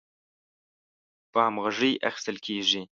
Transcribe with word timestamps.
په 1.31 1.39
همغږۍ 1.45 1.93
اخیستل 2.09 2.37
کیږي 2.45 2.81